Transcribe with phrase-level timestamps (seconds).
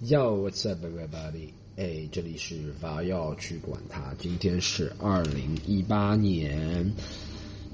[0.00, 1.48] Yo, what's up, everybody?
[1.76, 4.14] 哎，这里是法要去管他。
[4.16, 6.88] 今天是二零一八年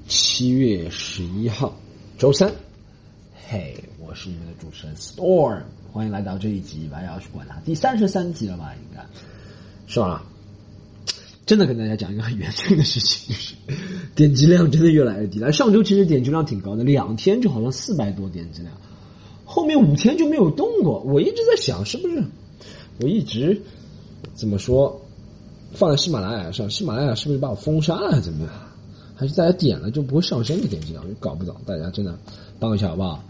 [0.07, 1.77] 七月十一号，
[2.17, 2.51] 周三。
[3.47, 5.61] 嘿，我是你们的主持人 Storm，
[5.91, 8.73] 欢迎来到这一集法要去管他第三十三集了吧？
[8.73, 9.05] 应该
[9.85, 10.25] 是吧？
[11.45, 13.53] 真的跟大家讲一个很严峻的事情，就是
[14.15, 15.51] 点击量真的越来越低了。
[15.51, 18.75] 上周其实点击量挺高的，两天就好像四百多点击量。
[19.45, 22.23] 后面五天就没有动过，我一直在想是不是，
[22.99, 23.61] 我一直
[24.33, 24.99] 怎么说，
[25.73, 28.51] 放在喜马拉雅上，喜马拉雅是不是把我封杀了，还是怎么样？
[29.15, 31.55] 还是大家点了就不会上升的点击量，搞不懂。
[31.65, 32.19] 大家真的
[32.59, 33.23] 帮一下好不好？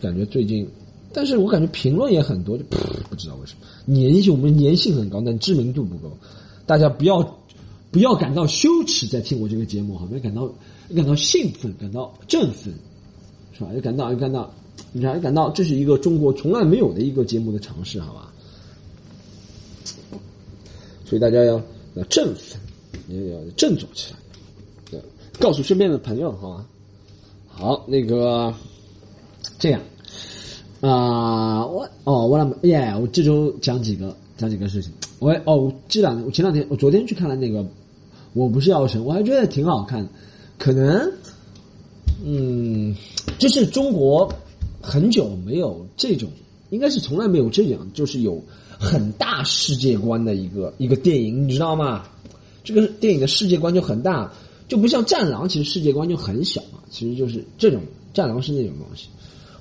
[0.00, 0.66] 感觉最近，
[1.12, 2.64] 但是我感觉评论也很多，就
[3.10, 6.16] 不知道为什么粘性，我们粘性很高，但知名度不够。
[6.64, 7.38] 大家不要
[7.90, 10.48] 不要感到羞耻，在听我这个节目，好，要感到
[10.94, 12.72] 感到兴奋，感到振奋，
[13.52, 13.70] 是吧？
[13.74, 14.54] 要感到要感到。
[14.92, 18.32] 你还感到这是一个中国从来没有的一个节目的尝试，好吧？
[21.04, 21.60] 所以大家要
[21.94, 22.58] 要振奋，
[23.08, 24.18] 也要振作起来，
[24.90, 25.00] 对，
[25.38, 26.66] 告诉身边的朋友，好吧？
[27.46, 28.52] 好，那个
[29.58, 29.80] 这样
[30.80, 34.90] 啊，我哦，我么耶，我这周讲几个讲几个事情。
[35.18, 37.62] 我哦，这两天我前两天我昨天去看了那个
[38.32, 40.08] 《我不是药神》，我还觉得挺好看，
[40.58, 41.12] 可能
[42.24, 42.96] 嗯，
[43.38, 44.32] 这是中国。
[44.86, 46.30] 很久没有这种，
[46.70, 48.40] 应该是从来没有这样，就是有
[48.78, 52.04] 很大世界观的一个一个电影，你知道吗？
[52.62, 54.32] 这个电影的世界观就很大，
[54.68, 56.78] 就不像《战狼》，其实世界观就很小嘛。
[56.88, 57.80] 其实就是这种
[58.14, 59.08] 《战狼》是那种东西，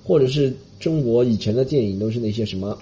[0.03, 2.77] 或者是中国以前的电影都是那些什么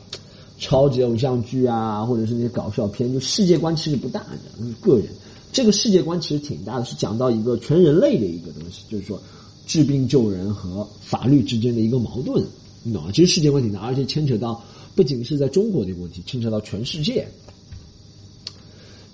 [0.60, 4.66] 超级偶像剧啊，或者是那些搞笑片，就世界观其实不大的。
[4.82, 5.08] 个人
[5.54, 9.18] 这个世界观其实挺大的，是讲到一个全人类的一个东西，就是说。
[9.66, 12.44] 治病救人和法律之间的一个矛盾，
[12.84, 13.12] 你懂吗？
[13.14, 14.64] 其实世界问题呢，而且牵扯到
[14.96, 17.26] 不仅是在中国的一个问题，牵扯到全世界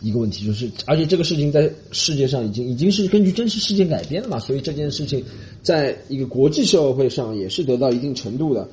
[0.01, 5.23] 一个问题，就是而且这个事情在世界上已经已经是根据真实事件改编了嘛，所以这件事情
[5.61, 8.67] 在一个国际社会上也是得到一定程度的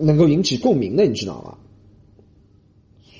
[0.00, 1.56] 能够引起共鸣的，你知道吗？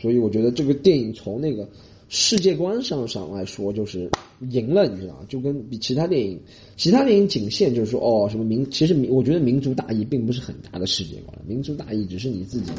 [0.00, 1.68] 所以我觉得这个电影从那个。
[2.12, 4.10] 世界观上上来说，就是
[4.50, 5.21] 赢了，你知道吗？
[5.28, 6.41] 就跟比其他电影，
[6.76, 12.72] 其他电影仅限就是说，哦，什么民，其实民，我觉得民族大义并不是很大的世界观，民族大义只是你自己。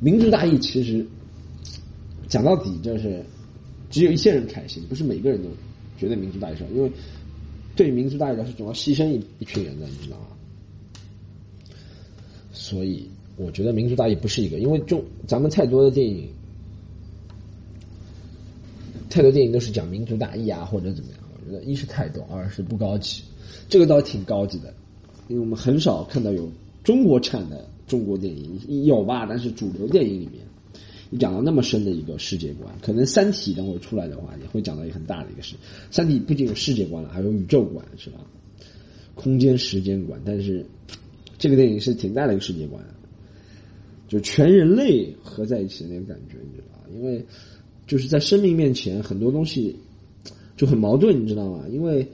[0.00, 1.06] 民族大义其实
[2.26, 3.22] 讲到底就是，
[3.90, 5.50] 只有一些人开心，不是每个人都
[5.98, 6.90] 觉得民族大义重要，因为
[7.76, 10.28] 对民族大义来说，总要牺牲一一群人的，你知道吗？
[12.50, 13.06] 所以
[13.36, 16.26] 我觉得民族大义不是一个，因为中咱们太多的电影。
[19.12, 21.20] 太多电影都是讲民族大义啊，或者怎么样？
[21.34, 23.22] 我觉得一是太多，二是不高级。
[23.68, 24.72] 这个倒挺高级的，
[25.28, 26.50] 因为我们很少看到有
[26.82, 29.26] 中国产的中国电影，有吧？
[29.28, 30.42] 但是主流电影里面，
[31.10, 35.56] 你讲到那么深的一个世界观，可能《三体》等会出来的话，也会讲到一个很大的一个事。
[35.90, 38.18] 《三体》不仅有世界观了，还有宇宙观，是吧？
[39.14, 40.64] 空间时间观，但是
[41.36, 42.82] 这个电影是挺大的一个世界观，
[44.08, 46.84] 就全人类合在一起的那种感觉，你知道吧？
[46.94, 47.22] 因为。
[47.92, 49.76] 就是在生命面前，很多东西
[50.56, 51.62] 就很矛盾，你知道吗？
[51.70, 52.08] 因为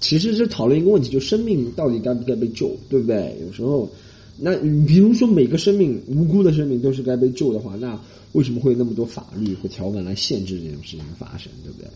[0.00, 3.36] 其实是讨论一个问题，就生命到底该不该被救，对不对？
[3.42, 3.86] 有时候，
[4.38, 8.00] 那比如说每个生命无辜的生命都是该被救的话，那
[8.32, 11.90] 为什么会有那么多法律和条文来限制这种事情的发生，对不对？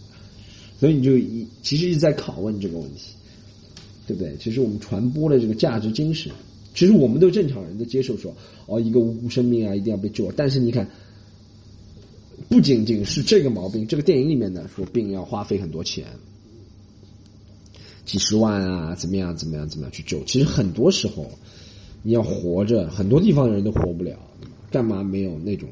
[0.79, 3.15] 所以你就一其实一直在拷问这个问题，
[4.07, 4.37] 对不对？
[4.39, 6.31] 其实我们传播的这个价值精神。
[6.75, 8.35] 其实我们都正常人都接受说，
[8.67, 10.33] 哦，一个无辜生命啊，一定要被救。
[10.33, 10.89] 但是你看，
[12.49, 16.07] 不仅仅是这个毛病，这个电影里面呢说病要花费很多钱，
[18.07, 20.25] 几十万啊，怎么样，怎么样，怎么样去救？
[20.25, 21.31] 其实很多时候，
[22.03, 24.19] 你要活着，很多地方的人都活不了，
[24.71, 25.69] 干嘛没有那种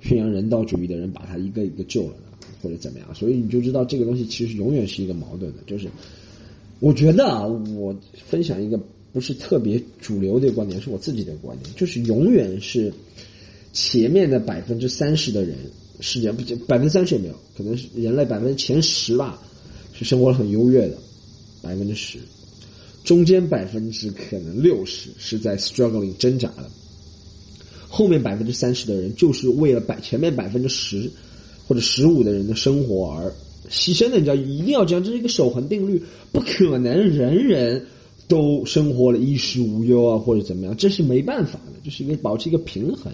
[0.00, 2.46] 宣扬人道主义的人把他一个一个救了呢？
[2.62, 3.12] 或者怎么样？
[3.12, 5.58] 所以你就知道这个东西其实永远是一个矛盾的。
[5.66, 5.88] 就是
[6.78, 8.78] 我觉得啊，我分享一个。
[9.14, 12.92] 不是特别主流的观点，是我自己的观点，就是永远是
[13.72, 15.56] 前面的百分之三十的人，
[16.00, 19.40] 世界不百分之三十也没有，可能是人类百分之前十吧，
[19.92, 20.98] 是生活很优越的，
[21.62, 22.18] 百分之十，
[23.04, 26.68] 中间百分之可能六十是在 struggling 挣扎的，
[27.88, 31.08] 后面百分之三十的人就是为了百前面百分之十
[31.68, 33.32] 或者十五的人的生活而
[33.70, 36.02] 牺牲的，你知道一定要这样，这是一个守恒定律，
[36.32, 37.86] 不可能人人。
[38.26, 43.12] 都生活了衣食无忧啊，或者怎么样，这是没办法的，这是一个保持一个平衡，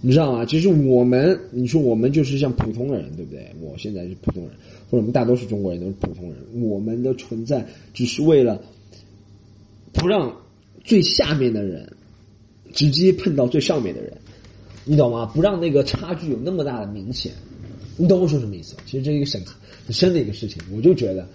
[0.00, 0.44] 你知道吗？
[0.44, 3.50] 其实我们，你说我们就是像普通人，对不对？
[3.60, 4.52] 我现在是普通人，
[4.90, 8.60] 或者我们大多数中国人都是普通人，我们的存在只是为了
[9.92, 10.34] 不让
[10.82, 11.90] 最下面的人
[12.72, 14.12] 直接碰到最上面的人，
[14.84, 15.26] 你懂吗？
[15.26, 17.32] 不让那个差距有那么大的明显，
[17.96, 18.74] 你懂我说什么意思？
[18.84, 19.40] 其实这是一个很
[19.86, 21.26] 很深的一个事情，我就觉得，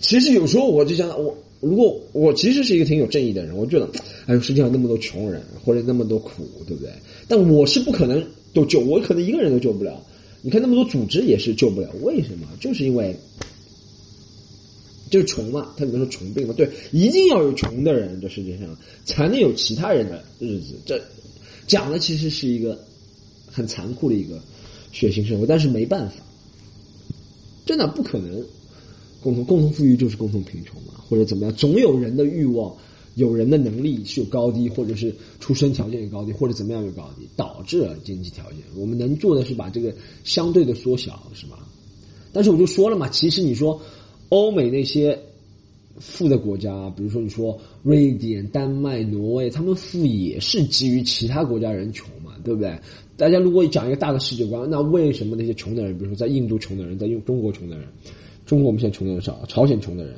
[0.00, 3.88] 其实有时候我就想，我如果我其实是一个挺有正义的人，我觉得，
[4.26, 6.90] 哎呦，世界上那么多穷人或者那么多苦，对不对？
[7.28, 10.04] 但我是不可能都救，我可能一个人都救不了。
[10.42, 12.46] 你看那么多组织也是救不了，为什么？
[12.60, 13.16] 就是因为。
[15.08, 20.74] 就是穷嘛，他里面说穷病嘛，对，一定要有穷的人，这世界上才能有其他人的日子。
[20.84, 21.00] 这
[21.68, 22.76] 讲的其实是一个
[23.46, 24.42] 很残酷的一个
[24.90, 26.16] 血腥社会，但是没办法，
[27.64, 28.44] 真的不可能
[29.26, 32.72] 共同共同富裕就是共同贫穷嘛，或者怎么样，总有人的欲望，
[33.16, 38.60] 有人的能力是有高低，或者是出生条件有高低，或者怎么样有高低，导致了经济条件。
[38.76, 39.92] 我们能做的是把这个
[40.22, 41.58] 相对的缩小，是吧？
[42.32, 43.80] 但是我就说了嘛，其实你说。
[44.30, 45.16] 欧美那些
[46.00, 52.76] 富的国家，比如说你说瑞典、丹麦、挪威，他们富也是基于其他国家人穷嘛，对不对？
[53.16, 57.86] 大家如果讲一个大的世界观，那为什么那些穷的人，比如说在印度穷的人，在用中国穷的人，
[58.46, 60.14] 中国我们现在穷的人少，朝鲜穷的人，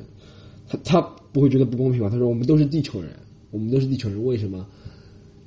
[0.68, 1.00] 他他
[1.32, 2.08] 不会觉得不公平吗？
[2.08, 3.10] 他说我们都是地球人，
[3.50, 4.66] 我们都是地球人，为什么？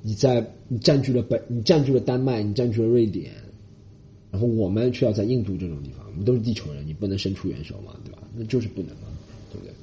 [0.02, 3.32] 你在你占据了北，你占据了丹麦，你占据了瑞典。
[4.32, 8.18] 然后我们却要在印度这种地方，我们都是地球人，你不能伸出援手嘛，对吧？
[8.34, 9.08] 那就是不能嘛，
[9.52, 9.74] 对不对？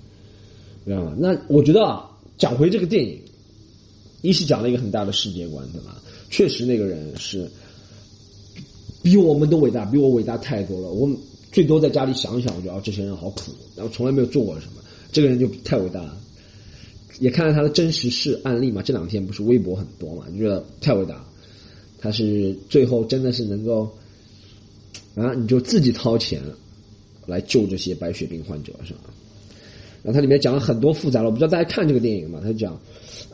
[0.85, 1.15] 知道吗？
[1.19, 3.21] 那我觉得啊，讲回这个电影，
[4.23, 6.01] 一是讲了一个很大的世界观，对吧？
[6.31, 7.47] 确实那个人是
[9.03, 10.89] 比我们都伟大，比我伟大太多了。
[10.89, 11.07] 我
[11.51, 14.81] 最多在家里想想，我觉得啊这些人好苦，然后从来没有做过什么。
[15.11, 16.17] 这个人就太伟大了，
[17.19, 18.81] 也看了他的真实事案例嘛。
[18.81, 21.23] 这两天不是微博很多嘛，就觉得太伟大。
[21.99, 23.89] 他是最后真的是能够。
[25.15, 26.41] 啊，你就自己掏钱
[27.25, 29.09] 来救这些白血病患者，是吧？
[30.01, 32.39] 然后它里面讲了很多复杂了，我不知道大家看这个电影吗？
[32.41, 32.79] 他讲，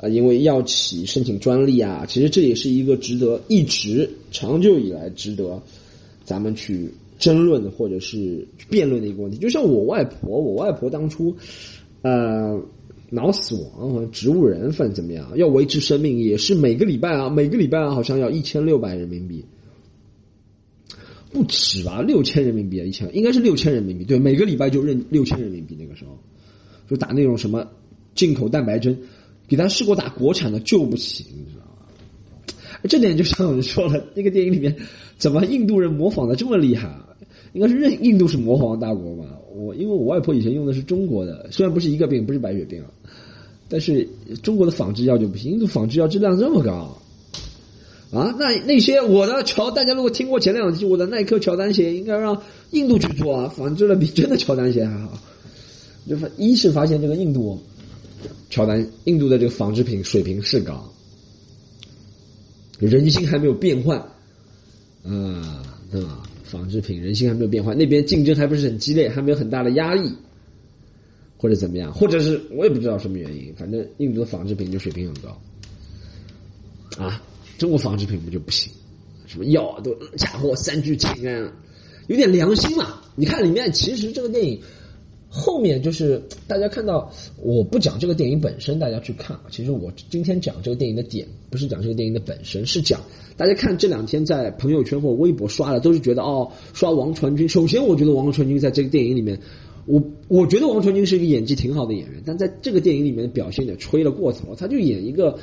[0.01, 5.61] 啊，因为药企申请专利啊，其实这也是一个值得一直长久以来值得
[6.23, 9.37] 咱们去争论或者是辩论的一个问题。
[9.37, 11.35] 就像我外婆，我外婆当初
[12.01, 12.61] 呃
[13.09, 19.43] 脑死亡或者植物人反正怎么样，要维持生命也是每个礼拜啊，每个礼拜啊，好像要一千六百人民币。
[21.31, 24.05] 不止吧，六千人民币啊，一千应该是六千人民币。
[24.05, 25.75] 对，每个礼拜就认六千人民币。
[25.77, 26.17] 那个时候，
[26.89, 27.67] 就打那种什么
[28.13, 28.97] 进口蛋白针，
[29.45, 31.74] 给他试过打国产的救不起，你知道吗？
[32.87, 34.75] 这点就像我们说了，那个电影里面
[35.17, 37.07] 怎么印度人模仿的这么厉害啊？
[37.53, 39.23] 应该是认印度是魔方大国吧？
[39.55, 42.89] 我因为我外婆以前用的是中国的，虽然不是一个病，不是白血病啊，
[43.69, 44.07] 但是
[44.43, 46.97] 中国的仿制药就不行，印度仿制药质量这么高。
[48.11, 52.39] 啊，那那些我的乔，大家如果听过前两期，我的耐克乔丹鞋应该让
[52.71, 55.17] 印度去做啊，仿制的比真的乔丹鞋还好。
[56.07, 57.59] 就发一是发现这个印度
[58.49, 60.87] 乔丹，印度的这个纺织品水平是高，
[62.79, 63.97] 人心还没有变换
[65.03, 66.23] 啊，对吧？
[66.43, 70.11] 纺织品人心还没有变换，那边竞争还不是很激烈，还没有很大的压力，
[71.37, 77.21] 或者怎么样，或者是我也不知道什么原因，反正印度的纺织品就水平很高啊。
[77.57, 78.71] 中国纺织品不就不行？
[79.25, 81.51] 什么药都假货三聚氰胺，
[82.07, 83.01] 有点良心嘛？
[83.15, 84.61] 你看里面，其实这个电影
[85.35, 87.11] 后面就是大家看到，
[87.41, 89.37] 我不讲这个电影本身，大家去看。
[89.51, 93.01] 其实我今天讲这个电影的点，不是讲这个电影的本身，是讲
[93.35, 97.49] 大家看这两天在朋友圈或微博刷的，都是觉得哦，刷王传君。
[97.49, 99.37] 首先，我觉得王传君在这个电影里面，
[99.85, 105.37] 我我觉得王传君是一个演技挺好的演员，但在这个电影里面表现的吹了过头，他就演一个。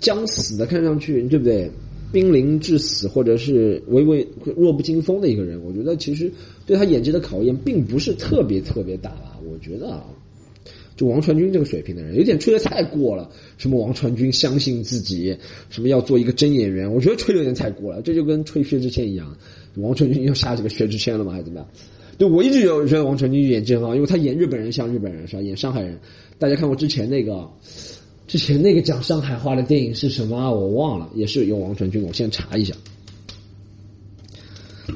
[0.00, 1.70] 将死的看上去对不对？
[2.12, 6.30] 濒临致死或者是微微弱不禁风的一个人，我觉得其实
[6.66, 9.40] 对他演技的考验并不是特别特别大吧。
[9.50, 10.04] 我觉得啊，
[10.94, 13.30] 就王传君这个水平的人，有点吹的太过了。
[13.56, 15.34] 什么王传君相信自己，
[15.70, 18.02] 什么要做一个真演员，我觉得吹的有点太过了。
[18.02, 19.34] 这就跟吹薛之谦一样，
[19.76, 21.32] 王传君要下这个薛之谦了吗？
[21.32, 21.68] 还是怎么样？
[22.18, 25.42] 对我一直有觉得王传君演技很好，因为他演日本人像日本人是吧？
[25.42, 25.98] 演上海人，
[26.38, 27.48] 大家看过之前那个。
[28.32, 30.50] 之前那个讲上海话的电影是什么？
[30.50, 32.02] 我忘了，也是有王传君。
[32.02, 32.74] 我先查一下，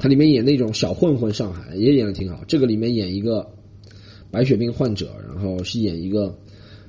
[0.01, 2.43] 他里面演那种小混混，上海也演的挺好。
[2.47, 3.47] 这个里面演一个
[4.31, 6.35] 白血病患者，然后是演一个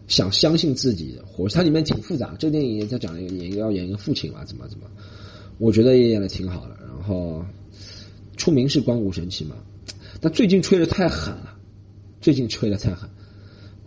[0.07, 1.47] 想相信自己的活。
[1.51, 2.35] 他里面挺复杂。
[2.39, 4.87] 这个电影也在讲一个演要演一个父亲嘛，怎么怎么？
[5.59, 6.79] 我觉得也演的挺好的。
[6.81, 7.45] 然后
[8.39, 9.55] 出名是关谷神奇嘛，
[10.19, 11.55] 但最近吹的太狠了，
[12.23, 13.07] 最近吹的太狠。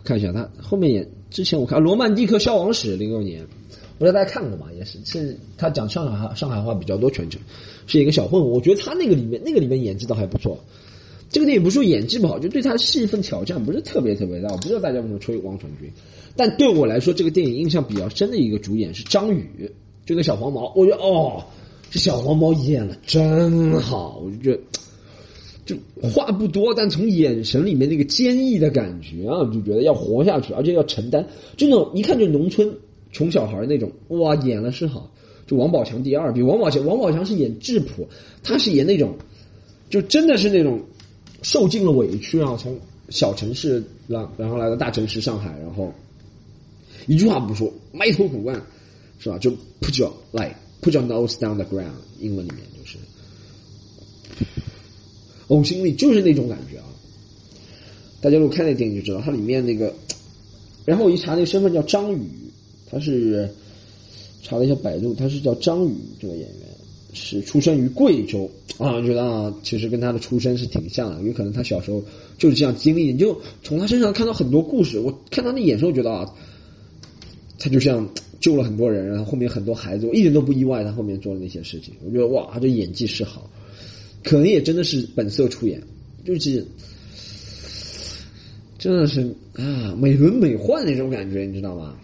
[0.04, 1.10] 看一下他后面演。
[1.32, 3.42] 之前我看《罗曼蒂克消亡史》零六年，
[3.98, 4.66] 不知道大家看过吗？
[4.76, 7.40] 也是，是他讲上海话，上海话比较多，全程
[7.86, 8.50] 是一个小混混。
[8.50, 10.58] 我觉得他那个里面，那个里面演技倒还不错。
[11.30, 14.50] 这个电影不是说演技不好，就对他戏份挑战不是特别特别大。
[14.50, 15.90] 我不知道大家有没有吹王传君，
[16.36, 19.72] 但对我来说，这个电影印象比较深的一个主演是张宇，
[20.04, 20.70] 就那小黄毛。
[20.76, 21.42] 我觉得哦，
[21.90, 24.60] 这小黄毛演了真好，我就觉得。
[25.64, 31.24] 就话不多，但从眼神里面那个坚毅的感觉啊，就觉得要活下去，而且要承担，
[31.56, 32.68] 就那种一看就农村
[33.12, 35.08] 穷小孩那种，哇，演了是好。
[35.46, 38.08] 就王宝强第二，比王宝强，王宝强是演质朴，
[38.42, 39.14] 他是演那种，
[39.90, 40.80] 就真的是那种
[41.42, 42.78] 受尽了委屈啊，从
[43.08, 45.92] 小城市然然后来到大城市上海，然后
[47.06, 48.60] 一句话不说，埋头苦干，
[49.18, 49.38] 是吧？
[49.38, 49.50] 就
[49.80, 52.96] put your like put your nose down the ground，英文里面就是。
[55.52, 56.84] 呕心沥就是那种感觉啊！
[58.22, 59.92] 大家如果看那电影就知道，它里面那个，
[60.86, 62.20] 然后我一查那个身份叫张宇，
[62.90, 63.46] 他是
[64.42, 66.68] 查了一下百度，他是叫张宇这个演员，
[67.12, 72.02] 是出生于贵州啊，觉得啊，其实跟他的出身是挺像的，有可能他小时候
[72.38, 75.00] 就是这样经历，你就从他身上看到很多故事。
[75.00, 76.34] 我看他那眼神，我觉得啊，
[77.58, 78.08] 他就像
[78.40, 81.92] 救了很多人，然后后面很多孩子，我一点都不意外他后面做的那些事情。
[82.04, 83.50] 我觉得哇，他这演技是好。
[84.22, 85.82] 可能也真的是本色出演，
[86.24, 86.66] 就是
[88.78, 91.96] 真的是啊，美轮美奂那种感觉，你知道吗？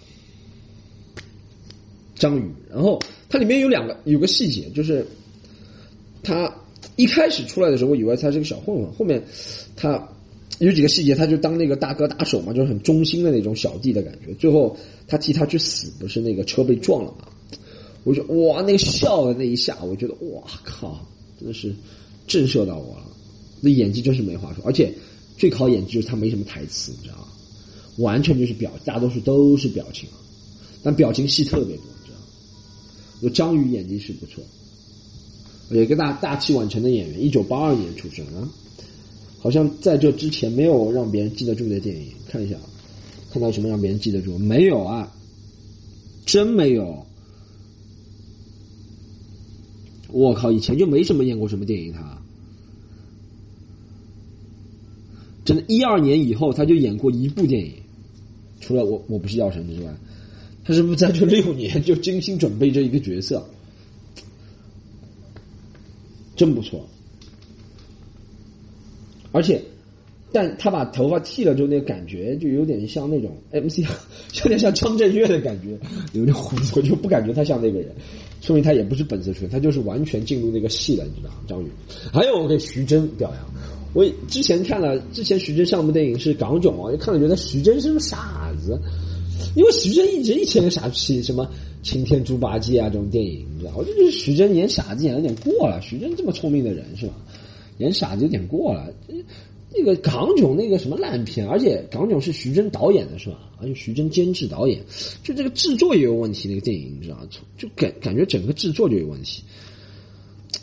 [2.15, 5.07] 张宇，然后它里面有两个有个细节，就是
[6.23, 6.53] 他
[6.97, 9.23] 一开始出来的时候，我以为他是个小混混，后面
[9.77, 10.09] 他
[10.59, 14.35] 有几个细节，他就当那个大哥大手嘛，就是很忠心的那种小弟的感觉。
[14.35, 17.29] 最后他替他去死，不是那个车被撞了嘛？
[18.03, 21.07] 我就哇，那个笑的那一下，我觉得哇靠，
[21.39, 21.73] 真的是。
[22.29, 23.05] 震慑到我了，
[23.61, 24.95] 那演技真是没话说，而且
[25.37, 27.25] 最考演技就是他没什么台词，你知道吗？
[27.97, 30.09] 完全就是表，大多数都是表情，
[30.85, 32.27] 但表情戏特别多，你知道吗？
[33.23, 34.45] 有张宇演技是不错，
[35.71, 38.49] 有一个大大器晚成的演员，一九八二年出生啊，
[39.41, 42.57] 好像在这之前没有让别人记得住的电影，看一下，
[43.33, 44.39] 看到什么让别人记得住？
[44.39, 45.13] 没有啊，
[46.25, 47.05] 真没有。
[50.11, 52.19] 我靠，以前就没什么演过什么电影，他。
[55.45, 57.73] 真的，一二年以后他就演过一部电影，
[58.61, 59.95] 除了我我不是药神之外，
[60.65, 63.43] 他是不是在这六年就精心准备这一个角色？
[66.37, 66.87] 真不错，
[69.33, 69.61] 而且，
[70.33, 73.81] 但他把头发剃了之后，那个感觉就有点像那种 MC，
[74.43, 75.79] 有点像张震岳的感觉，
[76.13, 77.91] 有点胡子，我就不感觉他像那个人。
[78.41, 81.31] 说明他也不是本色出演，他就是完全进入那个戏了，你知道。
[81.31, 81.37] 吗？
[81.49, 81.67] 张宇，
[82.13, 83.45] 还有我给徐峥表扬。
[83.95, 88.79] 我之前看了之前徐峥上部电影是港囧啊，就看了觉得徐峥是个傻子，
[89.57, 91.45] 因为徐峥一直以前傻气，什么
[91.83, 95.81] 《擎天猪八戒》啊这种电影，你知道，我就觉得徐峥演傻子演的有点过了。
[95.81, 97.15] 徐峥这么聪明的人是吧？
[97.79, 98.93] 演傻子有点过了。
[99.71, 103.51] 那个港囧那个什么烂片，而且港囧是徐峥导演的是吧？
[103.61, 104.83] 而且徐峥监制导演，
[105.23, 106.49] 就这个制作也有问题。
[106.49, 109.43] 那个电影你知道，就感感觉整个制作就有问题，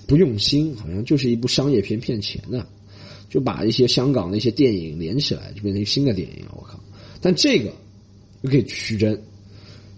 [0.07, 2.65] 不用心，好像就是一部商业片骗钱的，
[3.29, 6.45] 就把一些香港的一些电影连起来，就变成一个新的电影。
[6.55, 6.79] 我靠！
[7.21, 7.71] 但这个
[8.41, 9.17] 又给徐峥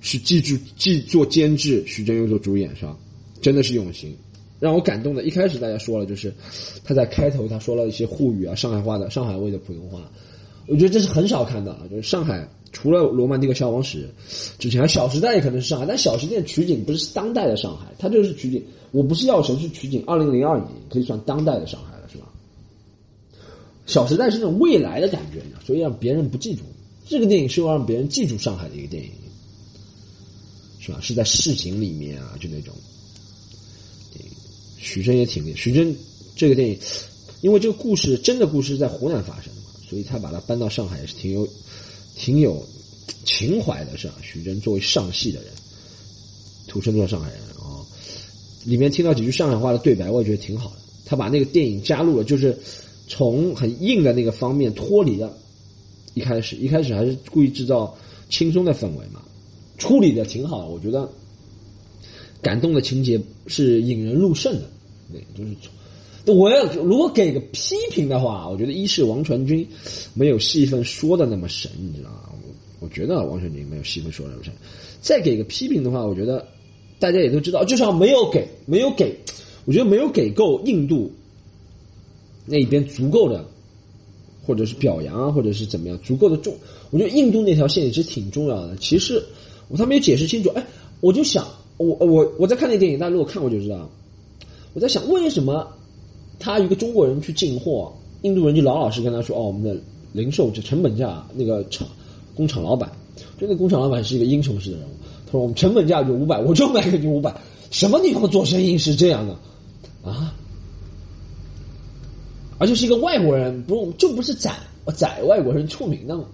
[0.02, 2.98] 是既做既做监制，徐峥又做主演，是吧？
[3.42, 4.16] 真的是用心。
[4.60, 6.34] 让我感动的，一开始大家说了，就是
[6.84, 10.10] 他在开头他说了一些沪语啊、上海话的上海味的普通话，
[10.68, 11.78] 我觉得这是很少看的。
[11.90, 14.10] 就是上海除了《罗曼蒂克消亡史》
[14.60, 18.64] 之前，《小时代》也可能是上海，但《小时代》取景不是当代的上海，它就是取景。
[18.92, 22.26] 我不是药神，是取景二零零二年，可以算当代的上海了，是吧？
[23.86, 26.64] 《小时代》是那种未来的感觉，所以让别人不记住。
[27.06, 29.12] 这个电影是要让别人记住上海的一个电影，
[30.80, 31.00] 是吧？
[31.00, 32.74] 是在市井里面啊，就那种。
[34.78, 35.58] 徐峥也挺厉害。
[35.58, 35.96] 徐峥
[36.36, 36.80] 这个电影，
[37.42, 41.48] 因为这个故事真的故事在湖南发生的嘛，所以他把它搬到上海也是挺有、
[42.16, 42.64] 挺有
[43.26, 44.16] 情怀的，是吧？
[44.22, 45.52] 徐峥作为上戏的人，
[46.68, 47.82] 土生土长上海人啊，
[48.66, 50.76] 里面听到几句上海话的对白，我也觉得挺好的。
[51.06, 52.58] 他把那个电影加入了，就是
[53.08, 55.36] 从很硬的那个方面脱离了。
[56.14, 57.96] 一开始，一开始还是故意制造
[58.30, 59.22] 轻松的氛围嘛，
[59.78, 61.08] 处理的挺好的，我觉得
[62.48, 64.62] 感动的情节是引人入胜的。
[65.12, 69.68] 对，就是我要如果给个批评的话，我觉得一是王传君
[70.14, 72.30] 没有戏份说的那么神，你知道吗？
[72.80, 74.54] 我觉得王传君没有戏份说的那么神。
[75.02, 76.48] 再给个批评的话，我觉得
[77.00, 79.14] 大家也都知道，至少没有给，没有给，
[79.66, 81.12] 我觉得没有给够印度
[82.46, 83.46] 那边足够的，
[84.46, 86.56] 或者是表扬啊，或者是怎么样足够的重。
[86.92, 88.78] 我觉得印度那条线也是挺重要的。
[88.78, 89.22] 其实
[89.68, 90.66] 我他没有解释清楚，哎，
[91.02, 91.46] 我就想，
[91.78, 93.90] 我我我在看那电影，大家如果看过就知道。
[94.74, 95.68] 我在想，为什么
[96.38, 97.92] 他一个中国人去进货，
[98.22, 99.76] 印度人就老老实实跟他说：“哦，我们的
[100.12, 101.88] 零售就成本价那个厂
[102.36, 102.92] 工厂老板，
[103.40, 104.92] 就那工厂老板是一个英雄式的人物。
[105.26, 107.36] 他说我们成本价就五百，我就卖给你五百。
[107.72, 109.34] 什么地方做生意是这样的
[110.04, 110.34] 啊？
[112.60, 114.52] 而且是一个外国人，不就不是宰
[114.96, 116.26] 宰外国人出名的嘛？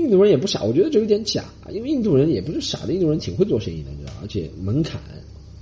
[0.00, 4.12] 印度人也不傻，我觉得这有点假，因为印度人也不是傻的，印度人挺会做生意的，你知道？
[4.22, 5.00] 而且门槛，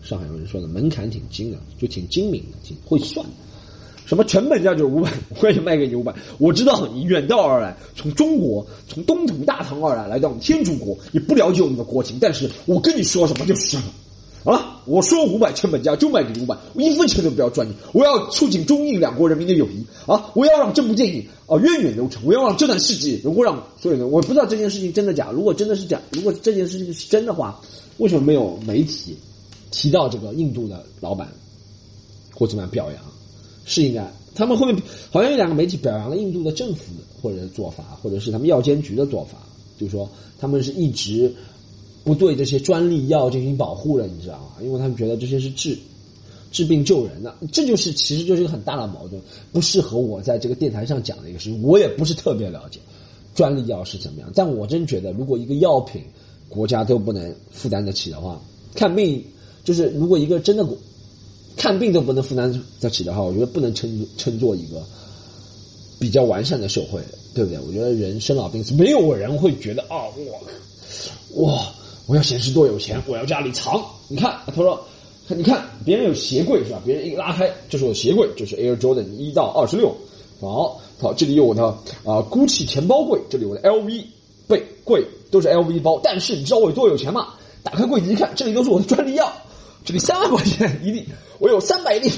[0.03, 3.25] 上海人说的门槛挺精的，就挺精明的，挺会算。”
[4.07, 6.15] 什么成本价就是五百， 我也卖给你五百。
[6.39, 12.17] 我知道你远道而来，从中国，从东土大唐而来，来到我们天竺国，你不了解我们的国情。
[12.19, 13.83] 但是我跟你说什么就是什么。
[14.45, 17.75] 好了，我说五百成本价就卖给你五百，我一分钱都不要赚你。
[17.93, 20.31] 我要促进中印两国人民的友谊啊！
[20.35, 24.09] 我要让这部电影啊源远流长，我要让这段事迹能够让所有人。
[24.11, 25.31] 我不知道这件事情真的假。
[25.31, 27.61] 如果真的是假，如果这件事情是真的话，
[27.99, 29.17] 为什么没有媒体
[29.71, 31.29] 提到这个印度的老板
[32.33, 33.03] 或怎么样表扬？
[33.67, 34.75] 是应该，他们后面
[35.11, 36.85] 好像有两个媒体表扬了印度的政府
[37.21, 39.39] 或者做法，或者是他们药监局的做法，
[39.79, 41.31] 就是说他们是一直
[42.09, 44.63] 不对这些专利药进行保护了，你知道吗？
[44.63, 45.77] 因为他们觉得这些是治
[46.51, 49.21] 治病救人的，这就是其实就是一个很大的矛盾，
[49.53, 51.63] 不适合我在这个电台上讲的一个事情。
[51.63, 52.81] 我也不是特别了解
[53.35, 56.03] 专利药是怎么样，但我真觉得，如果一个药品
[56.49, 58.41] 国家都不能负担得起的话，
[58.75, 59.23] 看病
[59.63, 60.67] 就是如果一个真的。
[61.57, 64.81] 看病都不能负担得起的话，我觉得不能称称作一个
[65.99, 67.01] 比较完善的社会，
[67.35, 67.59] 对不对？
[67.59, 70.07] 我觉得人生老病死，没有人会觉得啊，
[71.35, 71.75] 我哇，
[72.09, 73.85] 我要显示多有钱，我要家里藏。
[74.09, 74.83] 你看，他说，
[75.29, 76.81] 你看别人有鞋柜是吧？
[76.83, 79.95] 别人一拉开，这是我的鞋柜，就是 Air Jordan 一到二十六。
[80.41, 84.05] 好，好，这里有我的啊，GUCCI 钱包柜，这里我的 LV
[84.47, 86.01] 背柜都是 LV 包。
[86.03, 87.35] 但是你知道我有多有钱吗？
[87.63, 89.31] 打开柜子一看，这里都是我的专利药。
[89.85, 91.07] 这里三万块钱一粒，
[91.39, 92.11] 我有三百粒，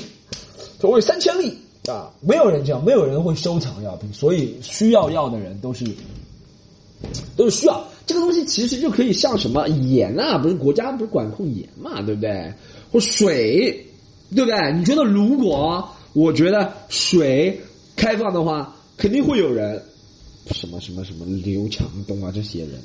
[0.83, 1.53] 我有三千粒
[1.89, 2.11] 啊！
[2.21, 5.85] 没有人这样，没有人会收藏药品，所以需要药的人都是
[7.37, 8.45] 都是需要这个东西。
[8.45, 12.53] 其实就可以像什么盐啊，不是国家不是管控盐嘛，对不对？
[12.91, 13.87] 或水，
[14.35, 14.73] 对不对？
[14.77, 17.57] 你觉得如果我觉得水
[17.95, 19.81] 开放的话，肯定会有人
[20.51, 22.81] 什么什么什么刘强东啊这些人，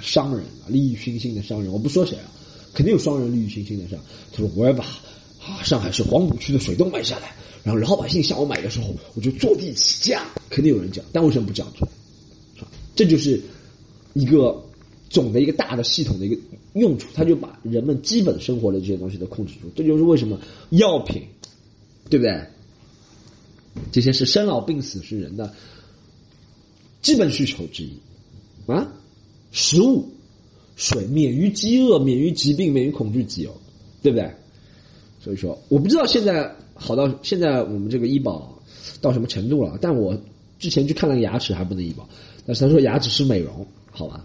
[0.00, 2.32] 商人啊，利益熏心的商人，我不说谁啊。
[2.74, 3.98] 肯定有商人利欲熏心的事。
[4.32, 4.82] 他说：“我要把
[5.44, 11.86] 啊上海市黄浦区的水都买下来，然后老百姓向我买的时候，我就坐地起价。”肯定有人讲，但为什么不这样做？
[12.96, 13.38] 这就是
[14.14, 14.64] 一个
[15.10, 16.40] 总的一个大的系统的一个
[16.74, 19.70] 用处，它就把人们基本生活的这些东西都控制住。
[19.74, 20.38] 这就是为什么
[20.70, 21.22] 药品，
[22.08, 22.44] 对不对？
[23.90, 25.52] 这些是生老病死是人的
[27.00, 27.92] 基本需求之一
[28.66, 28.92] 啊，
[29.50, 30.08] 食物。
[30.74, 33.54] 水免于饥饿，免于疾病，免于恐惧自由，
[34.02, 34.28] 对不对？
[35.22, 38.58] 所以说，我不知道现在好到现在我们这个医保
[39.02, 39.78] 到什么程度了。
[39.82, 40.18] 但我
[40.62, 42.08] 之前去看了个牙齿还不能医保，
[42.46, 44.24] 但是他说牙齿是美容，好吧？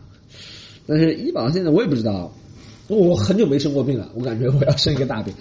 [0.86, 2.32] 但是医保现在我也不知道，
[2.88, 5.34] 我很久没生过病了，我感觉我要生一个大病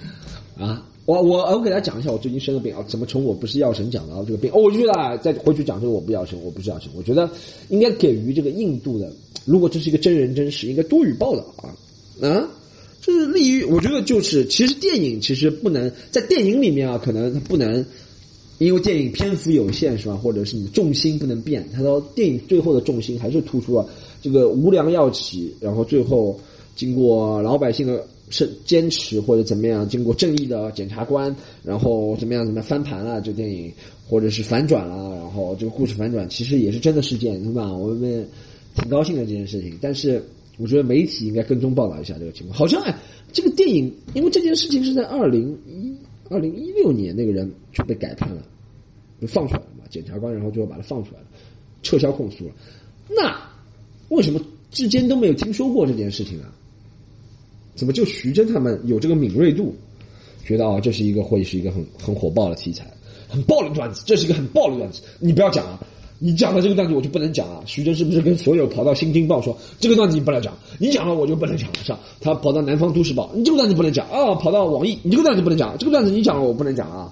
[0.58, 0.82] 啊！
[1.04, 4.50] 我我我给大家讲一下我最近生的病啊，怎么从我不是药神讲到这个病？
[4.52, 7.30] 哦，我觉得再回去讲这个我不药神，我不是药神，我觉得
[7.68, 9.12] 应该给予这个印度的。
[9.44, 11.70] 如果这是一个真人真事，应该多予报道啊
[12.26, 12.48] 啊！
[13.02, 17.84] 就是利于，我觉得就是，其实电影其实不能在电影里面啊，可能它不能，
[18.58, 20.14] 因为电影篇幅有限是吧？
[20.16, 21.66] 或者是你重心不能变。
[21.72, 23.88] 他说电影最后的重心还是突出了
[24.20, 26.38] 这个无良药企，然后最后
[26.74, 33.72] 经过老百姓的是坚持或者怎么样，经过正义的检察官，然后怎么样怎么样翻盘了这电影，
[34.08, 37.72] 或者是反转了，然后这个故事反转其实也是真的事件，对吧？
[37.72, 38.26] 我们。
[38.78, 40.22] 挺高兴的这件事情，但是
[40.58, 42.58] 我觉得媒体应该跟踪报道一下这个情况。
[42.58, 42.94] 好像哎，
[43.32, 45.85] 这个电影因为这件事情是在二零一
[46.30, 48.42] 二零一六年，那个人就被改判了，
[49.20, 49.84] 就放出来了嘛。
[49.88, 51.26] 检察官然后最后把他放出来了，
[51.82, 52.54] 撤销控诉了。
[53.08, 53.36] 那
[54.08, 56.52] 为什么至今都没有听说过这件事情啊？
[57.74, 59.74] 怎么就徐峥他们有这个敏锐度，
[60.44, 62.90] 觉得啊这是一个会是一个很很火爆的题材，
[63.28, 65.78] 很爆的段子，这是一个很爆的段子，你不要讲啊。
[66.18, 67.62] 你讲了这个段子我就不能讲了。
[67.66, 70.56] 徐峥是不是跟所有跑到《新京报》说这个段子你不能讲？
[70.78, 72.00] 你讲了我就不能讲了，是吧？
[72.20, 74.34] 他跑到《南方都市报》，你这个段子不能讲啊！
[74.36, 77.10] 跑到网易，你这个段子不能讲，这个段子你讲了我不能讲啊！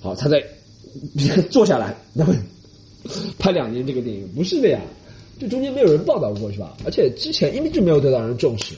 [0.00, 0.42] 好，他在
[1.48, 2.34] 坐下来，然后
[3.38, 4.80] 拍两年这个电影，不是的呀，
[5.38, 6.76] 这中间没有人报道过，是吧？
[6.84, 8.74] 而且之前因为就没有得到人重视，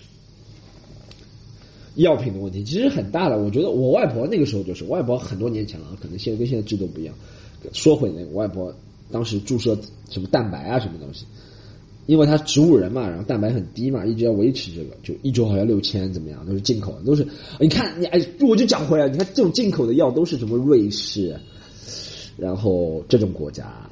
[1.96, 3.36] 药品的问题其实很大的。
[3.36, 7.12] 我觉得我外婆那个时候就是，外婆很多年前了，可能现在跟现在制度不一样。
[7.72, 8.72] 说回那个外婆。
[9.10, 9.76] 当时注射
[10.08, 11.24] 什么蛋白啊，什么东西？
[12.06, 16.44] 因为他植物人嘛，然后蛋白很低嘛，一直要维持这个，就一周好像六千，怎么样？
[16.44, 17.24] 都是进口的，都是。
[17.60, 21.38] 你看，你哎，我就讲回来，你看这种进口的药都是什么瑞士，
[22.36, 23.88] 然后这种国家，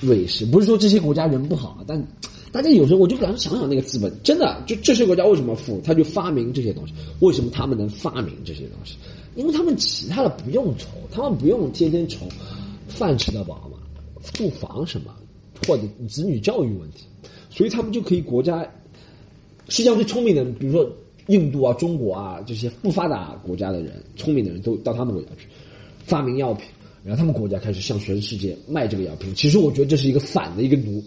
[0.00, 2.02] 瑞士不是说这些国家人不好，但
[2.50, 5.80] 大家有时候我就想想想那个资本，真的就这些国家为什么富？
[5.84, 8.96] 他就发明这些东西，为什么他们能发明这些东西？
[9.36, 12.26] 因为他们其他的不用愁，他们不用天天愁
[12.88, 13.78] 饭吃得饱嘛，
[14.22, 15.14] 住房什么，
[15.66, 17.04] 或者子女教育问题，
[17.50, 18.62] 所以他们就可以国家
[19.68, 20.90] 世界上最聪明的，比如说
[21.26, 25.46] 印度啊、中国啊这些不发达国家的人，聪明的人都到他们国家去
[26.04, 26.66] 发明药品，
[27.04, 29.34] 然后他们国家开始向全世界卖这个药品。
[29.34, 31.02] 其实我觉得这是一个反的一个奴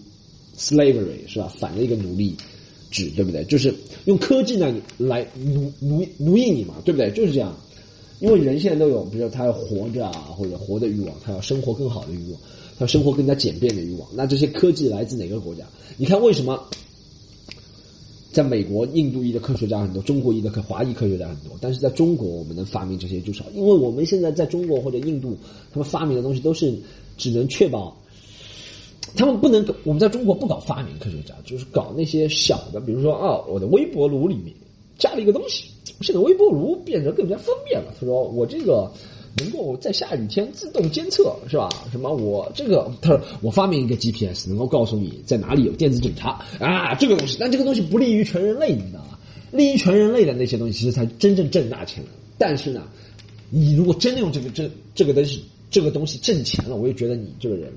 [0.57, 1.47] slavery 是吧？
[1.59, 2.35] 反的一个奴隶
[2.89, 3.43] 制，对不对？
[3.45, 3.73] 就是
[4.05, 7.11] 用科技呢来奴奴奴役你嘛，对不对？
[7.11, 7.55] 就是这样。
[8.19, 12.39] 因为人现在都有，比如说他要活着啊，或者活的欲望，他要生活更好的欲望，
[12.79, 14.07] 要生活更加简便的欲望。
[14.13, 15.63] 那这些科技来自哪个国家？
[15.97, 16.61] 你看为什么
[18.31, 25.37] 在美国、印度裔的科学家很多，中国裔的华裔科学家很多，但是在中国我们能发明这些就少，因为我们现在在中国或者印度，
[25.71, 26.73] 他们发明的东西都是
[27.17, 27.95] 只能确保，
[29.15, 34.53] 他们不能我们在中国不搞发明科学家，就是搞那些小的，比如说啊，我的微波炉里面
[34.97, 35.65] 加了一个东西。
[36.01, 37.93] 现在微波炉变得更加方便了。
[37.97, 38.91] 他说：“我这个
[39.37, 41.69] 能够在下雨天自动监测，是吧？
[41.91, 42.91] 什么我这个？
[43.01, 47.37] 他说我发明一个 GPS，能够告诉你在哪里有电子警察啊，这个东西。
[47.39, 49.17] 但这个东西不利于全人类，你知道吗？
[49.51, 52.09] 利于全人类的那些东西，其实才真正挣大钱的。
[52.37, 52.83] 但是呢，
[53.49, 57.71] 你如果真的用这个这这个东西这个东西挣钱了，我也觉得你这个人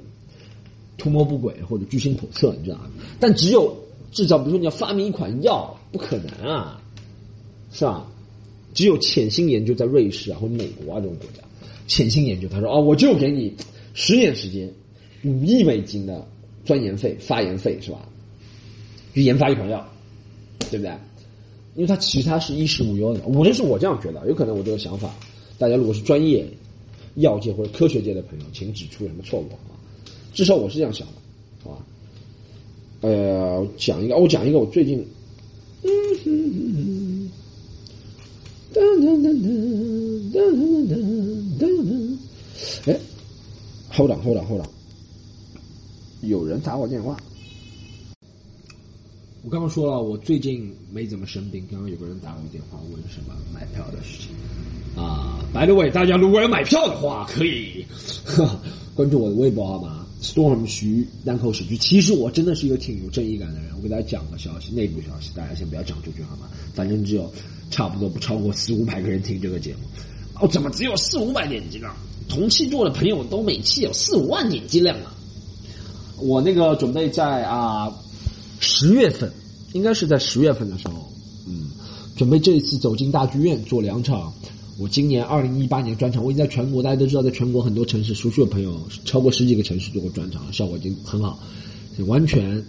[0.99, 2.91] 图谋不轨或者居心叵测，你知道吗？
[3.19, 3.75] 但只有
[4.13, 6.81] 制造，比如说你要发明一款药，不可能啊。”
[7.73, 8.07] 是吧？
[8.77, 11.43] 只有潜心研究，在瑞士啊或者美国啊这种国家，
[11.89, 12.47] 潜心研究。
[12.47, 13.51] 他说：“哦，我就给你
[13.95, 14.71] 十年时间，
[15.25, 16.29] 五亿美金的
[16.63, 18.07] 钻研费、发言费，是吧？
[19.15, 19.85] 去研发一款药，
[20.71, 20.93] 对不对？
[21.75, 23.21] 因为他其实他是衣食无忧的。
[23.27, 25.15] 无论是我这样觉得，有可能我这个想法，
[25.57, 26.47] 大家如果是专业
[27.15, 29.73] 药界或者科学界的朋友，请指出有什么错误啊？
[30.35, 31.15] 至少我是这样想的，
[31.65, 31.79] 好吧？
[33.01, 34.99] 呃，讲一个，我讲一个，我最近，
[35.83, 35.91] 嗯
[36.23, 37.03] 哼哼哼。”
[38.77, 39.49] 噔噔噔噔
[40.33, 40.93] 噔噔噔
[41.59, 42.93] 噔噔！
[42.93, 43.01] 哎
[43.91, 44.69] ，hold on，hold on，hold on，
[46.21, 47.17] 有人打我电话。
[49.43, 51.67] 我刚刚说了，我最近没怎么生病。
[51.71, 55.03] 刚刚有个人打我电话，问什么买票的事情。
[55.03, 57.83] 啊，by the way，大家如果要买票的话，可以
[58.95, 61.77] 关注我的微博好吗？Storm 徐单口喜剧。
[61.77, 63.71] 其实我真的是一个挺有正义感的人。
[63.77, 66.49] 我给大家讲个消息，内部消息，大家先不要讲出去好吗？
[66.75, 67.33] 反正只有。
[67.69, 69.81] 差不多不超过四五百个人听这个节目，
[70.41, 71.93] 哦，怎么只有四五百点击量？
[72.29, 75.13] 同期做的朋友都每期有四五万点击量啊！
[76.21, 77.93] 我那个准备在啊
[78.61, 79.33] 十月份，
[79.73, 81.13] 应该是在十月份的时候，
[81.49, 81.73] 嗯，
[82.17, 84.33] 准备这一次走进大剧院做两场。
[84.79, 91.39] 我今年二零一八年专场，我已经在全国，大家都知道，在全国很多城市，熟悉的朋友超过十几个城市做过专场，效果已经很好，
[92.07, 92.65] 完全。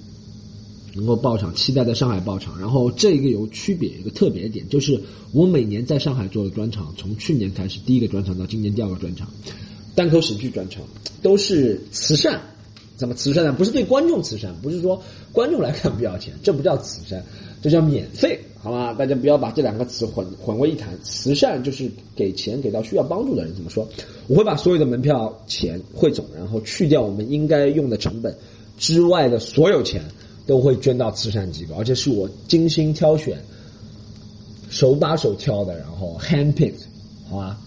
[0.95, 2.59] 能够爆场，期待在上海爆场。
[2.59, 4.99] 然后这个有区别，一个特别点就是，
[5.31, 9.29] 我每年在上海做的专场，从去年开始第一个专场到今年第二个专场，
[9.93, 10.81] 单口喜剧专场
[11.21, 12.41] 都是慈善。
[12.97, 13.53] 怎么慈善呢？
[13.53, 17.23] 不是对观众慈善，不是说观众来看不要钱，这不叫慈善，
[17.61, 18.93] 这叫免费，好吗？
[18.93, 20.93] 大家不要把这两个词混混为一谈。
[21.03, 23.55] 慈善就是给钱给到需要帮助的人。
[23.55, 23.87] 怎么说？
[24.27, 28.35] 我会把所有的门票钱汇总，然后去掉我们应该用的成本
[28.77, 30.01] 之外的所有钱。
[30.47, 33.37] 都会捐到慈善机构，而且是我精心挑选、
[34.69, 36.85] 手把手挑的，然后 hand picked，
[37.29, 37.59] 好吧？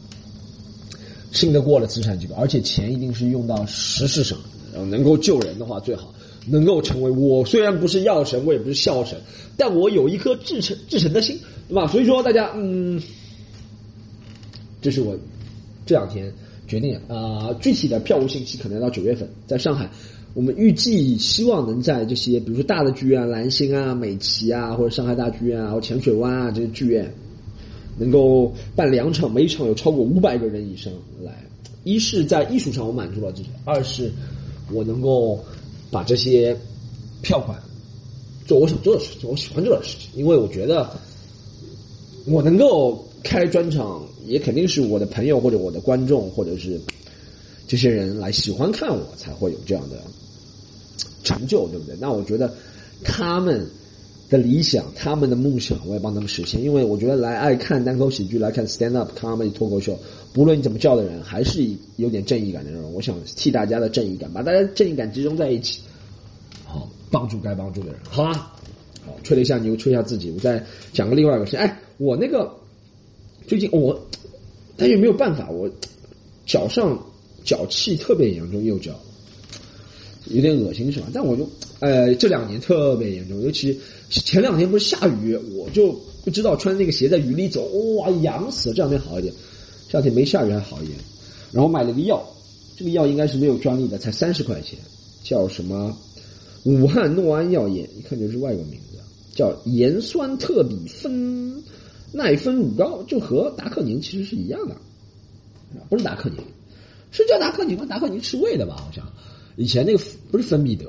[1.31, 4.39] 信得过的慈善机构，而且钱一定是用到实事上，
[4.73, 6.13] 然后能够救人的话最好，
[6.47, 9.19] 能够成为我虽然不是药神，我也不是笑神，
[9.57, 11.87] 但我有一颗至诚至诚的心，对吧？
[11.87, 13.01] 所以说大家，嗯，
[14.81, 15.17] 这是我
[15.87, 16.33] 这两天
[16.67, 19.91] 决定啊，具体的票务信息可能要到九月份，在上海。
[20.33, 27.13] 我们预计希望能在这些，比如说大的剧院，蓝星啊、美琪啊，或者上海大剧院啊、或浅水湾啊这些剧院，
[27.99, 31.33] 能够办两场，每一场有超过五百个人以上来。
[31.83, 34.09] 一是在艺术上我满足了这些，二是
[34.73, 35.39] 我能够
[35.91, 36.57] 把这些
[37.23, 37.61] 票款
[38.47, 40.09] 做我想做的事情，我喜欢做的事情。
[40.15, 40.91] 因为我觉得
[42.27, 46.81] 我能够开专场，也肯定是我的朋友或者我的观众，或者是。
[47.69, 50.03] 这些人来喜欢看我，才会有这样的
[51.23, 51.95] 成就，对不对？
[52.01, 52.53] 那我觉得
[53.05, 53.65] 他们
[54.31, 56.63] 的理想、他们的梦想，我也帮他们实现。
[56.63, 59.99] 因为我觉得来爱看单口喜剧、来看 stand up comedy 脱口秀，
[60.33, 62.81] 不论你怎么叫的人，还是有点正义感的人。
[62.95, 65.81] 我想替大家的正义感，把大家正义感集中在一起，
[66.65, 68.33] 好帮助该帮助的人，好吧？
[69.05, 70.31] 好，吹了一下牛，吹一下自己。
[70.31, 71.57] 我再讲个另外一个事。
[71.57, 72.51] 哎，我那个
[73.47, 74.01] 最近我，
[74.77, 75.71] 但是没有办法，我
[76.47, 76.99] 脚上。
[77.43, 78.93] 脚气特别严重，右脚
[80.27, 81.07] 有点恶心是吧？
[81.13, 85.93] 但我就呃这两年特别严重，尤其前两天不是下雨，我就
[86.25, 87.63] 不知道穿那个鞋在雨里走，
[87.97, 88.75] 哇痒死了。
[88.75, 89.33] 这两天好一点，
[89.89, 90.99] 这两天没下雨还好一点。
[91.53, 92.21] 然后买了个药，
[92.77, 94.77] 这个药应该是没有专利的，才三十块钱，
[95.23, 95.97] 叫什么
[96.65, 98.99] 武汉诺安药业，一看就是外国名字，
[99.35, 101.63] 叫盐酸特比芬
[102.11, 104.77] 奈芬乳膏，就和达克宁其实是一样的，
[105.89, 106.39] 不是达克宁。
[107.13, 107.85] 是叫达克宁吗？
[107.87, 108.77] 达克宁吃胃的吧？
[108.77, 109.05] 好像
[109.57, 110.85] 以前那个不是芬必得，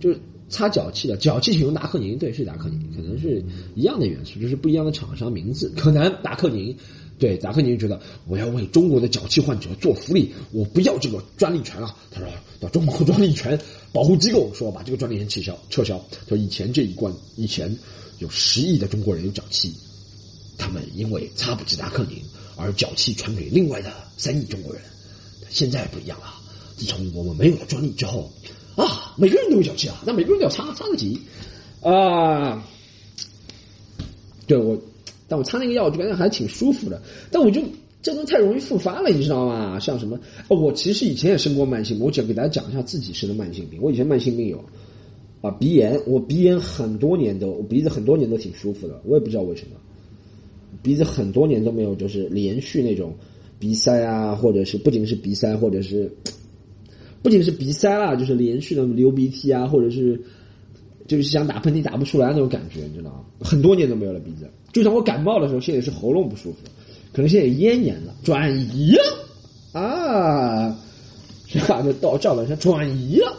[0.00, 3.42] 就是擦脚气的，脚气请用达克宁，对，是达克宁，可能是
[3.74, 5.72] 一样的元素，就是不一样的厂商名字。
[5.76, 6.76] 可能达克宁，
[7.18, 11.96] 对，达克宁觉得我要为中国的脚气患者做福利，我不要这个专利权了。
[12.10, 12.28] 他说
[12.60, 13.58] 到中国专利权
[13.92, 15.98] 保护机构说把这个专利权撤销，撤销。
[16.10, 17.74] 他说以前这一罐，以前
[18.18, 19.74] 有十亿的中国人有脚气，
[20.58, 22.22] 他们因为擦不起达克宁，
[22.56, 24.82] 而脚气传给另外的三亿中国人。
[25.50, 26.26] 现在不一样了，
[26.76, 28.32] 自从我们没有了专利之后，
[28.76, 31.18] 啊，每个人都有脚气啊，那每个人都要擦擦得起，
[31.80, 32.66] 啊，
[34.46, 34.76] 对我，
[35.28, 37.00] 但我擦那个药，我就感觉还挺舒服的。
[37.30, 37.62] 但我就
[38.02, 39.78] 这都太容易复发了，你知道吗？
[39.78, 43.80] 像什么，我其实以前也生过慢性病，我讲给大家讲一下自己生的慢性病。
[43.80, 44.64] 我以前慢性病有
[45.40, 49.76] 啊鼻炎，我鼻炎很多年都，我鼻子很多年都挺舒服的，我也不知道为什么，
[50.82, 53.14] 鼻子很多年都没有就是连续那种。
[53.56, 56.12] 鼻塞啊，或者是不仅是鼻塞，或者是
[57.24, 60.20] 不仅是鼻塞啦，就是连续的流鼻涕啊，或者是
[61.08, 63.20] 就是想打喷嚏打不出来那种感觉，你知道吗？
[63.40, 66.58] 很多年都没有了鼻子，就像我感冒的时候，现在是喉咙不舒服，
[67.14, 70.78] 可能现在咽炎了，转移了啊，
[71.46, 71.80] 是吧？
[71.80, 73.32] 就到赵本山转移了。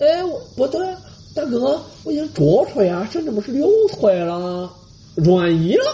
[0.00, 0.96] 哎，我我的
[1.36, 4.68] 大哥，我已经左腿啊，这怎么是右腿了？
[5.22, 5.84] 转移了，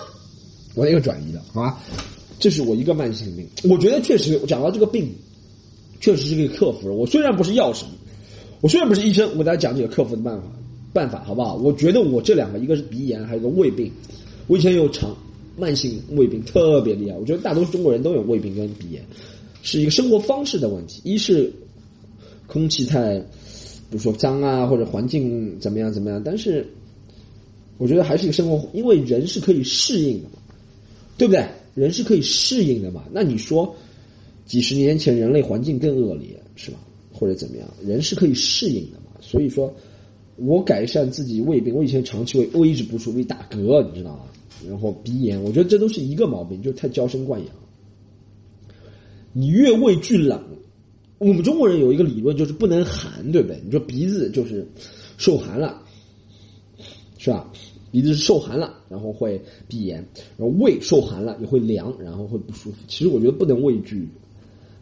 [0.74, 1.78] 我那个转移了，好吧？
[2.38, 5.14] 这是我一个慢性病，我觉得确实讲到这个病，
[6.04, 6.92] 确实是可以克服的。
[6.92, 7.88] 我虽然不是药神，
[8.60, 10.46] 我虽然不是医生，我给大家讲几个克服的办法，
[10.92, 11.54] 办法好不好？
[11.54, 13.90] 我觉得我这两个，一个是鼻炎，还有一个胃病。
[14.46, 15.16] 我以前有长
[15.56, 17.16] 慢性胃病，特别厉害。
[17.16, 19.02] 我觉得大多数中国人都有胃病跟鼻炎，
[19.62, 21.00] 是一个生活方式的问题。
[21.04, 21.50] 一是
[22.46, 26.20] 空气太，比如说脏啊，或者环境怎么样怎么样。
[26.22, 26.66] 但是
[27.78, 30.38] 我觉得还是一个生活，因为人是可以适应的嘛，
[31.16, 31.42] 对不对？
[31.74, 33.04] 人是可以适应的嘛？
[33.10, 33.74] 那你说，
[34.44, 36.78] 几十年前人类环境更恶劣是吧？
[37.12, 37.68] 或者怎么样？
[37.82, 39.12] 人是可以适应的嘛？
[39.20, 39.74] 所以说，
[40.36, 44.24] 我改善自己胃病，我以前长期胃胃一直不舒服，打嗝，你知道吗？
[44.68, 47.50] 然后鼻炎，我觉得这都是一个毛病，就是太娇生惯养。
[49.32, 50.42] 你越畏惧冷，
[51.18, 53.60] 我们中国人有一个理论就是不能寒，对不对？
[53.64, 54.66] 你说鼻子就是
[55.16, 55.82] 受寒了，
[57.18, 57.50] 是吧？
[57.90, 60.04] 鼻子受寒了，然后会鼻炎，
[60.36, 62.76] 然后胃受寒了也会凉，然后会不舒服。
[62.88, 64.08] 其实我觉得不能畏惧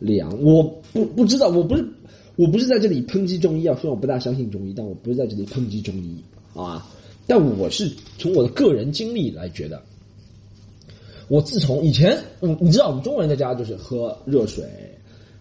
[0.03, 0.63] 凉，我
[0.93, 1.87] 不不知道，我不是
[2.37, 6.17] 我不是在这里抨击中医啊，虽然我不大相信中医，但我不是在这里抨击中医，
[6.53, 6.89] 好吧？
[7.27, 9.81] 但我是从我的个人经历来觉得，
[11.29, 14.65] 我自从以前，你你知道我们中国人在家就是喝热水，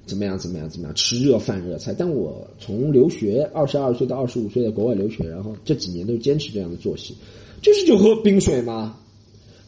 [0.06, 1.93] 怎么样怎么样怎么样，吃热饭热菜。
[1.97, 7.15] 但我从留学二十二岁到二十五岁在国外留学，然后这几年都坚持这样的作息。
[7.62, 8.97] 就是就喝冰水吗？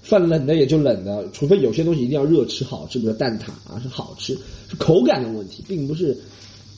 [0.04, 4.38] 饭冷的也就冷的，除非有些东西一定要热吃好吃，比如蛋挞啊是好吃，
[4.70, 6.16] 是口感的问题，并不是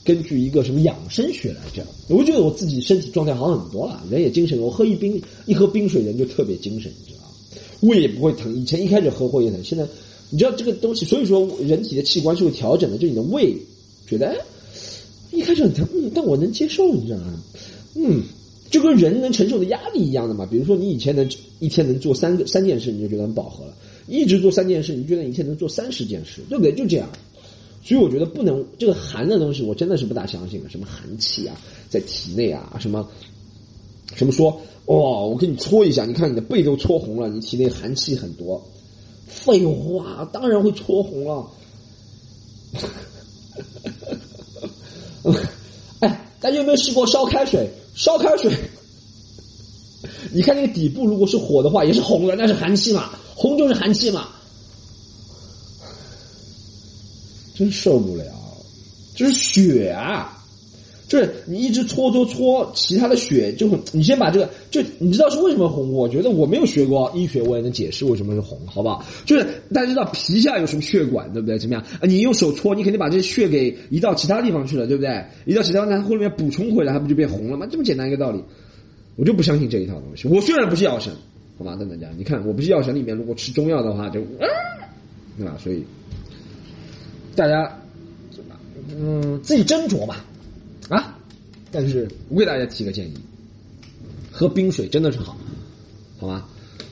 [0.04, 1.84] 根据一个什么养生学来讲。
[2.08, 4.56] 我觉得我自己身体状态好很多了，人也精神。
[4.60, 7.32] 我喝一冰一喝冰水，人就特别精神，你知道吗？
[7.80, 8.54] 胃也不会疼。
[8.54, 9.84] 以前一开始喝会疼，现在
[10.30, 12.96] 你知道这个东西，所以说人体的器官是会调整的。
[12.96, 13.56] 就你的胃
[14.06, 14.36] 觉得哎，
[15.32, 17.42] 一开始很疼，嗯，但我能接受，你知道吗？
[17.96, 18.22] 嗯。
[18.70, 21.28] 就跟人能承受的压力一样的嘛，比如说你以前能
[21.60, 23.72] 一天能做三个三件事，你就觉得很饱和了；
[24.08, 26.72] 一直做三件事，你觉得你一天能做三十件事，对不对？
[26.74, 27.08] 就这样。
[27.82, 30.68] 所以我觉得不能这个寒的东西，我真的是不大相信的。
[30.68, 31.56] 什么寒气啊，
[31.88, 33.08] 在体内啊，什么
[34.14, 34.50] 什么说
[34.86, 38.60] 哇，我给你搓一下，你看你的背都搓红了，你体内寒气很多。
[39.28, 41.48] 废话，当然会搓红了。
[46.00, 47.70] 哎，大家有没有试过烧开水？
[47.96, 48.54] 烧开水，
[50.30, 53.10] 你看那个底部，如果是火的话，也是红的，那是寒气嘛？
[53.34, 54.28] 红就是寒气嘛？
[57.54, 58.24] 真受不了，
[59.16, 60.35] 这是血啊！
[61.08, 63.80] 就是你一直搓搓搓，其他的血就很。
[63.92, 65.92] 你先把这个，就你知道是为什么红？
[65.92, 69.04] 我觉得我没有学过医学，我也能解释为什么是红，好不好？
[69.24, 71.58] 就是大家知道皮下有什么血管，对不对？
[71.58, 71.82] 怎么样？
[72.00, 75.24] 啊，你用手搓，你肯定把这些血给移到其他地方去了，对不对？
[75.44, 77.66] 移到其他地方，它后面补充回来，它不就变红了吗？
[77.70, 78.42] 这么简单一个道理，
[79.14, 80.26] 我就不相信这一套东西。
[80.26, 81.12] 我虽然不是药神，
[81.56, 84.46] 好吧，等等讲，你看我不是药神里面，如果吃中药的话，就啊，
[85.38, 85.56] 对吧？
[85.62, 85.84] 所以
[87.36, 87.70] 大家。
[88.98, 90.24] 嗯，自己斟酌吧，
[91.76, 93.12] 但是我给大家提个建议，
[94.32, 95.36] 喝冰水真的是好，
[96.16, 96.48] 好吧？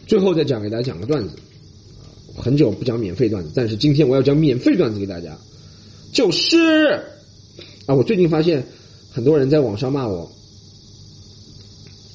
[0.07, 1.37] 最后再讲给大家讲个段子，
[2.37, 5.39] 很久不讲免费段子，但是今天我要讲免费段子给大家，
[6.13, 6.59] 就是
[7.87, 8.63] 啊，我最近发现
[9.11, 10.31] 很多人在网上骂我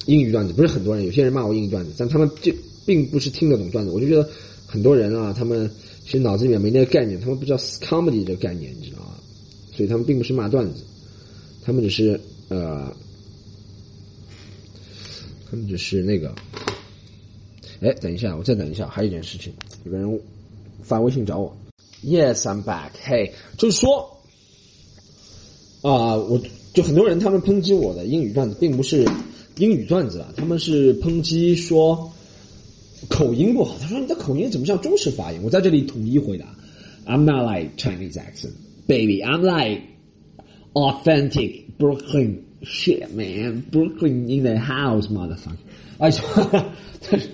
[0.06, 2.54] 英语段子，不是很多人，有些人骂我英语段子，但他们这
[2.86, 4.28] 并不是听得懂段子，我就觉得
[4.64, 5.68] 很多人啊，他们
[6.04, 9.14] 其实脑子里面没那个概念，他们不知道 comedy 这个概念，你知道吗？
[9.76, 10.84] 所以他们并不是骂段子，
[11.64, 12.92] 他们只是呃，
[15.48, 16.34] 他们只是那个，
[17.80, 19.52] 哎，等一下，我再等一下，还有一件事情，
[19.84, 20.20] 有个人
[20.82, 21.56] 发微信找我
[22.04, 22.90] ，Yes, I'm back.
[23.02, 24.20] Hey，就是说
[25.82, 26.38] 啊、我
[26.74, 29.08] 就很多人他们抨击我的英语段子，并不是
[29.56, 32.12] 英语段子啊，他们是抨击说
[33.08, 33.78] 口音不好。
[33.80, 35.40] 他说你的口音怎么像中式发音？
[35.42, 36.46] 我在这里统一回答
[37.06, 38.52] ：I'm not like Chinese accent,
[38.86, 39.22] baby.
[39.22, 39.82] I'm like
[40.73, 43.65] authentic Brooklyn shit, man.
[43.71, 45.57] Brooklyn in the house, motherfucker.
[45.97, 46.11] 哎，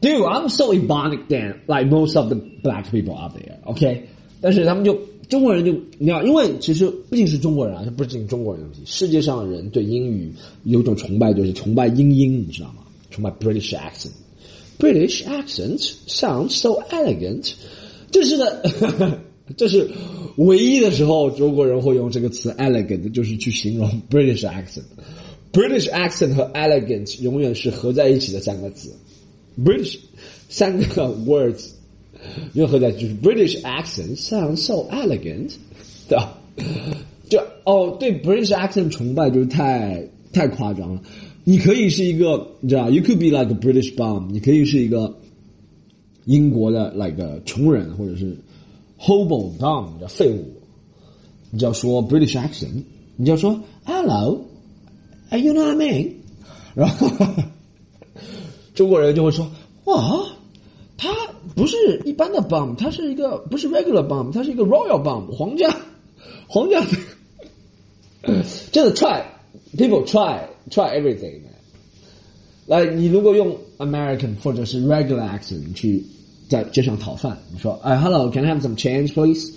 [0.00, 3.58] Dude, I'm so ebonic than like most of the black people out there.
[3.64, 4.08] OK，
[4.40, 10.32] 但是他们就中国人就你知道，因为其实不仅是中国人啊，这不是仅中国人的问题，世界上的人对英语
[10.64, 12.82] 有一种崇拜，就是崇拜英音，你知道吗？
[13.10, 17.52] 崇拜 British accent。British accent sounds so elegant，
[18.10, 19.20] 这是的，
[19.55, 19.89] 这是
[20.35, 24.83] 唯一的时候中国人会用这个词 elegant，就是去形容 British accent。
[25.53, 28.93] British accent 和 elegant 永远是合在一起的三个字。
[29.63, 29.97] British
[30.49, 31.69] 三个 words
[32.53, 35.51] 因为合在一起就是 British accent sounds so elegant，
[36.09, 36.37] 对吧？
[37.29, 41.01] 就哦，对 British accent 崇拜就是太太夸张了。
[41.43, 45.15] 你可以是一个，你知道，You could be like a British bum，你可以是一个
[46.25, 48.35] 英国的 like 穷人，或者是
[48.98, 50.44] hobo bum，叫废物。
[51.50, 52.82] 你就要说 British accent，
[53.16, 56.12] 你就要说 Hello，you know what I mean？
[56.74, 57.08] 然后
[58.74, 59.50] 中国人就会说
[59.84, 60.24] 哇，
[60.96, 61.08] 他
[61.54, 65.68] 不是一般的 bum，他是一个不是 regular bum，他是一个 royal bum，皇家
[66.46, 66.80] 皇家。
[68.70, 69.20] 真的 try
[69.76, 70.40] people try
[70.70, 71.40] try everything。
[72.66, 76.06] 来，你如果用 American 或者是 regular accent 去
[76.48, 79.52] 在街上讨饭，你说哎，Hello，can I have some change please？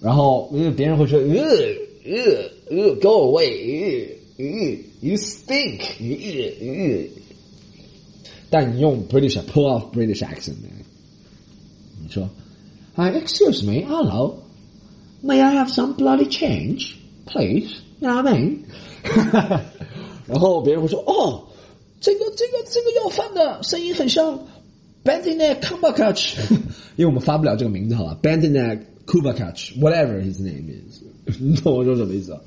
[0.00, 1.26] 然后因为别人会说呃
[2.04, 7.08] 呃呃，go away，呃呃，you stink，呃呃。
[8.48, 10.54] 但你用 British pull off British accent，
[12.02, 12.28] 你说，
[12.96, 14.42] Hi, excuse me, hello,
[15.22, 17.70] may I have some bloody change, please?
[18.00, 18.58] You know what I mean?
[20.26, 21.44] 然后别人会说，哦，
[22.00, 24.46] 这个这个这个要饭的声音很像
[25.05, 26.33] Benedict Cumberbatch，
[26.97, 31.03] 因为我们发不了这个名字，好吧？Benedict Cumberbatch，whatever his name is，
[31.39, 32.41] 你懂我说什么意思啊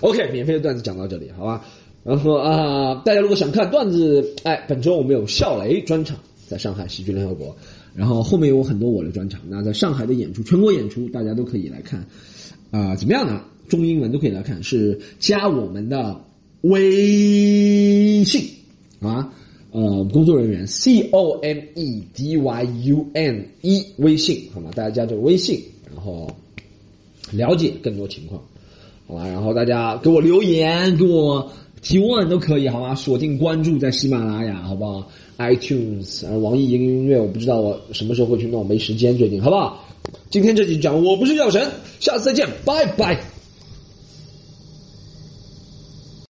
[0.00, 1.64] ？OK，免费的段子讲到这里，好吧？
[2.04, 7.54] 然后啊、大家如果想看段子，哎，本周我们有笑雷专场，在上海喜剧联合国，
[7.94, 9.40] 然后后面有很多我的专场。
[9.48, 12.06] 那在上海的演出，全国演出，大家都可以来看，
[12.70, 13.42] 啊、怎么样呢？
[13.68, 16.20] 中英文都可以来看，是加我们的
[16.62, 18.48] 微信
[19.00, 19.32] 啊，
[19.72, 24.70] 呃，工作人员 C O M E D Y U N E 微信，好吗？
[24.74, 25.62] 大家加这个微信，
[25.94, 26.28] 然后
[27.30, 28.42] 了解更多情况。
[29.06, 31.50] 好吧，然后大家给我留言，给我
[31.82, 32.94] 提问都可以，好吗？
[32.94, 39.84] 锁定关注在喜马拉雅，好不好？iTunes，网易云音乐，我不知道我什么时候会去弄，没时间最近，好不好？
[40.30, 43.29] 今天这集讲我不是药神，下次再见，拜拜。